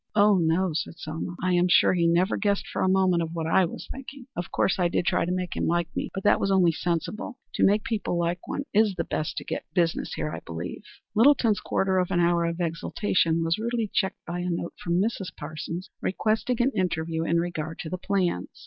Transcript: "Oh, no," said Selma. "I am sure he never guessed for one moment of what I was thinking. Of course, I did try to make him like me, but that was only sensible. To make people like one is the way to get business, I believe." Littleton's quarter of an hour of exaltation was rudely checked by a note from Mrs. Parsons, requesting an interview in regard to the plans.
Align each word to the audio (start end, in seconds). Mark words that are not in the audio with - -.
"Oh, 0.15 0.39
no," 0.39 0.71
said 0.73 0.97
Selma. 0.97 1.35
"I 1.43 1.53
am 1.53 1.67
sure 1.69 1.93
he 1.93 2.07
never 2.07 2.35
guessed 2.35 2.65
for 2.65 2.81
one 2.81 2.91
moment 2.91 3.21
of 3.21 3.35
what 3.35 3.45
I 3.45 3.65
was 3.65 3.87
thinking. 3.91 4.25
Of 4.35 4.51
course, 4.51 4.79
I 4.79 4.87
did 4.87 5.05
try 5.05 5.25
to 5.25 5.31
make 5.31 5.55
him 5.55 5.67
like 5.67 5.95
me, 5.95 6.09
but 6.11 6.23
that 6.23 6.39
was 6.39 6.49
only 6.49 6.71
sensible. 6.71 7.37
To 7.53 7.63
make 7.63 7.83
people 7.83 8.17
like 8.17 8.47
one 8.47 8.63
is 8.73 8.95
the 8.95 9.05
way 9.11 9.23
to 9.23 9.43
get 9.43 9.63
business, 9.75 10.15
I 10.17 10.39
believe." 10.43 10.81
Littleton's 11.13 11.59
quarter 11.59 11.99
of 11.99 12.09
an 12.09 12.19
hour 12.19 12.45
of 12.45 12.59
exaltation 12.59 13.43
was 13.43 13.59
rudely 13.59 13.91
checked 13.93 14.25
by 14.25 14.39
a 14.39 14.49
note 14.49 14.73
from 14.83 14.99
Mrs. 14.99 15.35
Parsons, 15.37 15.91
requesting 16.01 16.59
an 16.63 16.71
interview 16.71 17.23
in 17.23 17.37
regard 17.39 17.77
to 17.81 17.89
the 17.91 17.99
plans. 17.99 18.49